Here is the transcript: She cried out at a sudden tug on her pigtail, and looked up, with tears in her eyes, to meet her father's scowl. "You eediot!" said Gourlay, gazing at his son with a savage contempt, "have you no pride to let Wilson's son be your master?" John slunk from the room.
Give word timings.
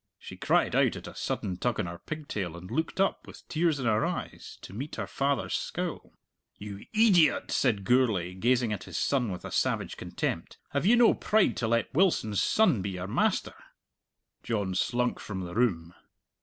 She 0.17 0.35
cried 0.35 0.73
out 0.75 0.95
at 0.95 1.05
a 1.07 1.13
sudden 1.13 1.57
tug 1.57 1.79
on 1.79 1.85
her 1.85 1.99
pigtail, 1.99 2.57
and 2.57 2.71
looked 2.71 2.99
up, 2.99 3.27
with 3.27 3.47
tears 3.47 3.79
in 3.79 3.85
her 3.85 4.03
eyes, 4.03 4.57
to 4.63 4.73
meet 4.73 4.95
her 4.95 5.05
father's 5.05 5.53
scowl. 5.53 6.15
"You 6.57 6.87
eediot!" 6.91 7.51
said 7.51 7.83
Gourlay, 7.83 8.33
gazing 8.33 8.73
at 8.73 8.85
his 8.85 8.97
son 8.97 9.31
with 9.31 9.45
a 9.45 9.51
savage 9.51 9.97
contempt, 9.97 10.57
"have 10.69 10.87
you 10.87 10.95
no 10.95 11.13
pride 11.13 11.55
to 11.57 11.67
let 11.67 11.93
Wilson's 11.93 12.41
son 12.41 12.81
be 12.81 12.89
your 12.89 13.05
master?" 13.05 13.53
John 14.41 14.73
slunk 14.73 15.19
from 15.19 15.41
the 15.41 15.53
room. 15.53 15.93